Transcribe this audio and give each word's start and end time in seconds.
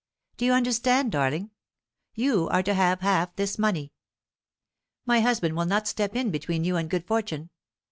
Do 0.37 0.45
you 0.45 0.53
understand, 0.53 1.11
darling? 1.11 1.51
you 2.15 2.47
are 2.49 2.63
to 2.63 2.73
have 2.73 3.01
half 3.01 3.35
this 3.35 3.59
money. 3.59 3.93
My 5.05 5.19
husband 5.19 5.55
will 5.55 5.67
not 5.67 5.87
step 5.87 6.15
in 6.15 6.31
between 6.31 6.63
you 6.63 6.75
and 6.75 6.89
good 6.89 7.05
fortune. 7.05 7.51